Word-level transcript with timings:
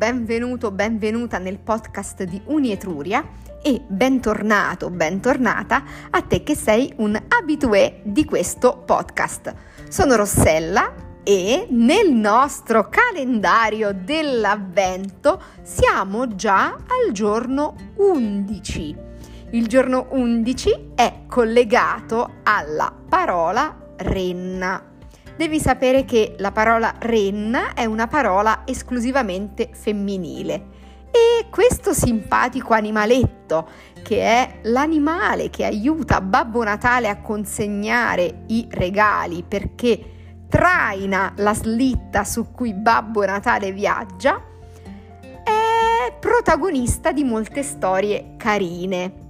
benvenuto, 0.00 0.70
benvenuta 0.70 1.36
nel 1.36 1.58
podcast 1.58 2.22
di 2.22 2.40
Unietruria 2.46 3.22
e 3.62 3.82
bentornato, 3.86 4.88
bentornata 4.88 5.84
a 6.08 6.22
te 6.22 6.42
che 6.42 6.54
sei 6.54 6.90
un 6.96 7.22
abitué 7.28 8.00
di 8.04 8.24
questo 8.24 8.78
podcast. 8.78 9.54
Sono 9.90 10.16
Rossella 10.16 10.94
e 11.22 11.66
nel 11.68 12.14
nostro 12.14 12.88
calendario 12.88 13.92
dell'avvento 13.92 15.38
siamo 15.60 16.34
già 16.34 16.68
al 16.68 17.12
giorno 17.12 17.92
11. 17.96 18.96
Il 19.50 19.66
giorno 19.66 20.06
11 20.12 20.92
è 20.94 21.24
collegato 21.26 22.36
alla 22.44 22.90
parola 23.06 23.76
renna 23.96 24.89
devi 25.40 25.58
sapere 25.58 26.04
che 26.04 26.34
la 26.36 26.52
parola 26.52 26.92
renna 26.98 27.72
è 27.72 27.86
una 27.86 28.06
parola 28.06 28.64
esclusivamente 28.66 29.70
femminile 29.72 30.66
e 31.10 31.46
questo 31.48 31.94
simpatico 31.94 32.74
animaletto, 32.74 33.66
che 34.02 34.20
è 34.20 34.58
l'animale 34.64 35.48
che 35.48 35.64
aiuta 35.64 36.20
Babbo 36.20 36.62
Natale 36.62 37.08
a 37.08 37.22
consegnare 37.22 38.42
i 38.48 38.68
regali 38.70 39.42
perché 39.42 40.44
traina 40.46 41.32
la 41.36 41.54
slitta 41.54 42.22
su 42.24 42.50
cui 42.52 42.74
Babbo 42.74 43.24
Natale 43.24 43.72
viaggia, 43.72 44.44
è 45.42 46.12
protagonista 46.20 47.12
di 47.12 47.24
molte 47.24 47.62
storie 47.62 48.34
carine. 48.36 49.29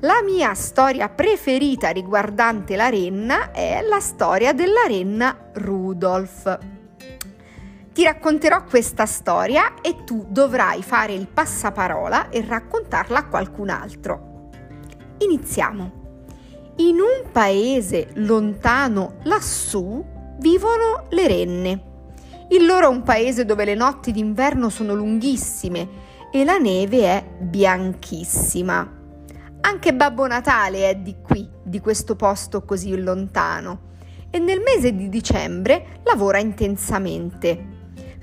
La 0.00 0.22
mia 0.22 0.54
storia 0.54 1.08
preferita 1.08 1.90
riguardante 1.90 2.76
la 2.76 2.88
renna 2.88 3.52
è 3.52 3.80
la 3.88 4.00
storia 4.00 4.52
della 4.52 4.84
renna 4.86 5.50
Rudolf. 5.54 6.58
Ti 7.92 8.02
racconterò 8.02 8.64
questa 8.64 9.06
storia 9.06 9.80
e 9.80 10.04
tu 10.04 10.26
dovrai 10.28 10.82
fare 10.82 11.12
il 11.12 11.28
passaparola 11.28 12.28
e 12.28 12.44
raccontarla 12.44 13.18
a 13.18 13.26
qualcun 13.26 13.70
altro. 13.70 14.50
Iniziamo. 15.18 16.02
In 16.76 16.96
un 16.96 17.30
paese 17.30 18.08
lontano 18.14 19.18
lassù 19.22 20.04
vivono 20.38 21.06
le 21.10 21.28
renne. 21.28 21.82
Il 22.48 22.66
loro 22.66 22.86
è 22.86 22.90
un 22.90 23.04
paese 23.04 23.44
dove 23.44 23.64
le 23.64 23.76
notti 23.76 24.10
d'inverno 24.10 24.68
sono 24.68 24.92
lunghissime 24.94 25.88
e 26.32 26.44
la 26.44 26.58
neve 26.58 27.04
è 27.04 27.24
bianchissima. 27.38 29.02
Anche 29.66 29.94
Babbo 29.94 30.26
Natale 30.26 30.90
è 30.90 30.94
di 30.94 31.16
qui, 31.22 31.48
di 31.62 31.80
questo 31.80 32.16
posto 32.16 32.64
così 32.64 32.94
lontano, 33.00 33.92
e 34.28 34.38
nel 34.38 34.60
mese 34.60 34.94
di 34.94 35.08
dicembre 35.08 36.00
lavora 36.04 36.38
intensamente. 36.38 37.58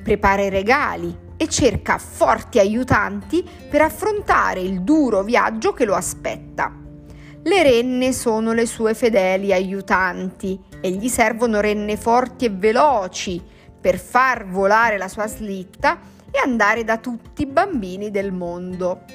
Prepara 0.04 0.44
i 0.44 0.50
regali 0.50 1.18
e 1.38 1.48
cerca 1.48 1.98
forti 1.98 2.60
aiutanti 2.60 3.44
per 3.68 3.82
affrontare 3.82 4.60
il 4.60 4.84
duro 4.84 5.24
viaggio 5.24 5.74
che 5.74 5.84
lo 5.84 5.96
aspetta. 5.96 6.72
Le 7.42 7.64
renne 7.64 8.14
sono 8.14 8.54
le 8.54 8.68
sue 8.68 8.94
fedeli 8.94 9.52
aiutanti 9.52 10.62
e 10.80 10.92
gli 10.92 11.08
servono 11.08 11.60
renne 11.60 11.98
forti 11.98 12.46
e 12.46 12.52
veloci 12.52 13.42
per 13.82 13.98
far 13.98 14.48
volare 14.48 15.00
la 15.00 15.08
sua 15.08 15.26
slitta 15.26 15.98
e 16.30 16.38
andare 16.38 16.84
da 16.84 16.98
tutti 16.98 17.42
i 17.42 17.48
bambini 17.48 18.12
del 18.12 18.32
mondo. 18.32 19.06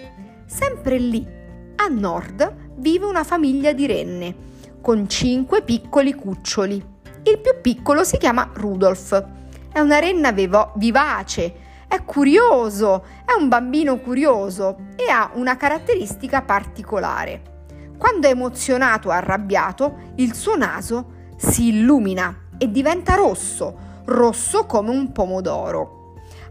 Sempre 0.44 0.98
lì, 0.98 1.44
a 1.86 1.88
nord 1.88 2.54
vive 2.78 3.06
una 3.06 3.22
famiglia 3.22 3.72
di 3.72 3.86
renne 3.86 4.34
con 4.80 5.08
cinque 5.08 5.62
piccoli 5.62 6.12
cuccioli. 6.14 6.84
Il 7.22 7.38
più 7.38 7.60
piccolo 7.60 8.02
si 8.02 8.18
chiama 8.18 8.50
Rudolf. 8.54 9.24
È 9.72 9.78
una 9.78 9.98
renna 9.98 10.32
vivo- 10.32 10.72
vivace, 10.76 11.54
è 11.86 12.02
curioso, 12.04 13.04
è 13.24 13.40
un 13.40 13.48
bambino 13.48 13.98
curioso 13.98 14.78
e 14.96 15.08
ha 15.10 15.30
una 15.34 15.56
caratteristica 15.56 16.42
particolare. 16.42 17.54
Quando 17.96 18.26
è 18.26 18.30
emozionato 18.30 19.08
o 19.08 19.12
arrabbiato, 19.12 20.12
il 20.16 20.34
suo 20.34 20.56
naso 20.56 21.12
si 21.36 21.68
illumina 21.68 22.48
e 22.58 22.70
diventa 22.70 23.14
rosso, 23.14 24.02
rosso 24.06 24.66
come 24.66 24.90
un 24.90 25.12
pomodoro. 25.12 25.95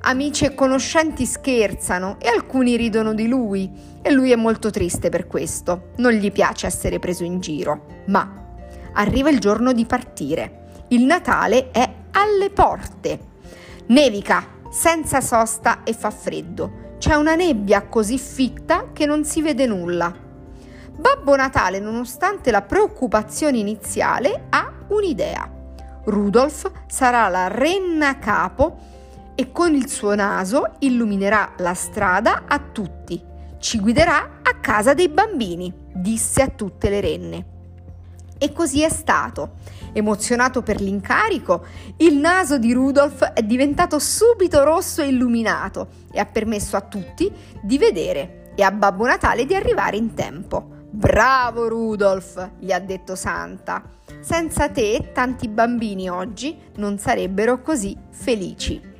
Amici 0.08 0.46
e 0.46 0.54
conoscenti 0.54 1.26
scherzano 1.26 2.18
e 2.20 2.28
alcuni 2.28 2.76
ridono 2.78 3.16
di 3.16 3.28
lui 3.28 3.98
e 4.04 4.12
lui 4.12 4.32
è 4.32 4.36
molto 4.36 4.70
triste 4.70 5.10
per 5.10 5.26
questo. 5.26 5.94
Non 5.96 6.12
gli 6.12 6.32
piace 6.32 6.68
essere 6.68 7.00
preso 7.00 7.24
in 7.24 7.40
giro. 7.40 8.04
Ma 8.06 8.32
arriva 8.94 9.32
il 9.32 9.40
giorno 9.40 9.74
di 9.74 9.84
partire. 9.86 10.84
Il 10.90 11.06
Natale 11.06 11.72
è 11.72 11.92
alle 12.12 12.52
porte. 12.52 13.20
Nevica 13.88 14.46
senza 14.70 15.22
sosta 15.22 15.84
e 15.84 15.94
fa 15.94 16.12
freddo. 16.12 16.94
C'è 17.00 17.16
una 17.16 17.34
nebbia 17.34 17.82
così 17.88 18.20
fitta 18.20 18.92
che 18.94 19.08
non 19.08 19.26
si 19.26 19.42
vede 19.42 19.66
nulla. 19.66 20.14
Babbo 20.98 21.36
Natale, 21.36 21.80
nonostante 21.80 22.52
la 22.52 22.62
preoccupazione 22.62 23.58
iniziale, 23.58 24.46
ha 24.52 24.72
un'idea. 24.90 25.52
Rudolf 26.04 26.72
sarà 26.86 27.28
la 27.28 27.48
renna 27.48 28.20
capo 28.20 28.94
e 29.36 29.52
con 29.52 29.76
il 29.76 29.90
suo 29.90 30.16
naso 30.16 30.76
illuminerà 30.80 31.54
la 31.58 31.74
strada 31.74 32.44
a 32.48 32.60
tutti. 32.60 33.22
Ci 33.60 33.80
guiderà 33.80 34.40
a 34.42 34.56
casa 34.60 34.94
dei 34.94 35.10
bambini, 35.10 35.72
disse 35.94 36.42
a 36.42 36.48
tutte 36.48 36.90
le 36.90 37.02
renne. 37.02 37.46
E 38.38 38.52
così 38.52 38.82
è 38.82 38.90
stato. 38.90 39.56
Emozionato 39.94 40.62
per 40.62 40.82
l'incarico, 40.82 41.66
il 41.98 42.18
naso 42.18 42.58
di 42.58 42.74
Rudolf 42.74 43.24
è 43.24 43.42
diventato 43.44 43.98
subito 43.98 44.64
rosso 44.64 45.02
e 45.02 45.08
illuminato 45.08 45.88
e 46.12 46.20
ha 46.20 46.26
permesso 46.26 46.76
a 46.76 46.82
tutti 46.82 47.32
di 47.62 47.78
vedere 47.78 48.52
e 48.56 48.64
a 48.64 48.72
Babbo 48.72 49.06
Natale 49.06 49.46
di 49.46 49.56
arrivare 49.56 49.98
in 49.98 50.14
tempo. 50.14 50.74
Bravo 50.90 51.68
Rudolf, 51.68 52.52
gli 52.60 52.72
ha 52.72 52.80
detto 52.80 53.16
Santa. 53.16 53.84
Senza 54.22 54.70
te 54.70 55.12
tanti 55.14 55.48
bambini 55.48 56.10
oggi 56.10 56.58
non 56.76 56.98
sarebbero 56.98 57.62
così 57.62 57.98
felici. 58.12 58.94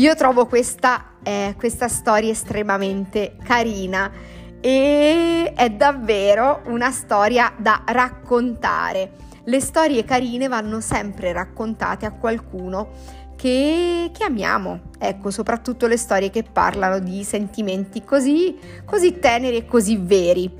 Io 0.00 0.14
trovo 0.14 0.46
questa, 0.46 1.16
eh, 1.22 1.54
questa 1.58 1.88
storia 1.88 2.30
estremamente 2.30 3.36
carina 3.44 4.10
e 4.58 5.52
è 5.54 5.68
davvero 5.68 6.62
una 6.68 6.90
storia 6.90 7.52
da 7.58 7.82
raccontare. 7.84 9.12
Le 9.44 9.60
storie 9.60 10.02
carine 10.04 10.48
vanno 10.48 10.80
sempre 10.80 11.34
raccontate 11.34 12.06
a 12.06 12.12
qualcuno 12.12 12.92
che, 13.36 14.10
che, 14.10 14.24
amiamo, 14.24 14.80
ecco, 14.98 15.30
soprattutto 15.30 15.86
le 15.86 15.98
storie 15.98 16.30
che 16.30 16.44
parlano 16.44 16.98
di 16.98 17.22
sentimenti 17.22 18.02
così, 18.02 18.56
così 18.86 19.18
teneri 19.18 19.58
e 19.58 19.66
così 19.66 19.98
veri. 19.98 20.50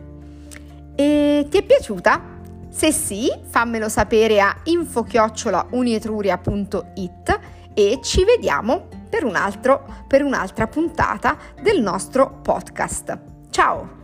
E 0.94 1.46
ti 1.48 1.56
è 1.56 1.62
piaciuta? 1.62 2.20
Se 2.68 2.92
sì, 2.92 3.32
fammelo 3.48 3.88
sapere 3.88 4.42
a 4.42 4.54
info-unietruria.it 4.64 7.40
e 7.72 8.00
ci 8.02 8.22
vediamo 8.24 8.99
per, 9.10 9.24
un 9.24 9.34
altro, 9.34 9.84
per 10.06 10.22
un'altra 10.22 10.68
puntata 10.68 11.36
del 11.60 11.82
nostro 11.82 12.38
podcast. 12.42 13.18
Ciao! 13.50 13.98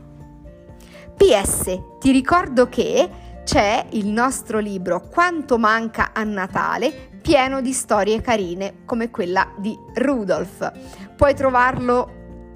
PS, 1.17 1.81
ti 1.99 2.11
ricordo 2.11 2.69
che 2.69 3.09
c'è 3.45 3.87
il 3.91 4.09
nostro 4.09 4.59
libro 4.59 5.09
Quanto 5.09 5.57
manca 5.57 6.11
a 6.13 6.25
Natale, 6.25 7.11
pieno 7.23 7.61
di 7.63 7.73
storie 7.73 8.21
carine 8.21 8.83
come 8.85 9.11
quella 9.11 9.49
di 9.57 9.79
Rudolf. 9.95 10.73
Puoi 11.17 11.35
trovarlo 11.35 12.13